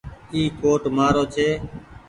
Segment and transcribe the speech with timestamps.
[0.33, 1.47] اي ڪوٽ مآ رو ڇي۔